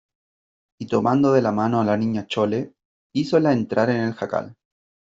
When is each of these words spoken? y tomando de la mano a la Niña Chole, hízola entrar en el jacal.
y 0.79 0.87
tomando 0.87 1.31
de 1.31 1.43
la 1.43 1.51
mano 1.51 1.79
a 1.79 1.85
la 1.85 1.95
Niña 1.95 2.25
Chole, 2.25 2.73
hízola 3.13 3.53
entrar 3.53 3.91
en 3.91 3.97
el 4.01 4.13
jacal. 4.15 4.55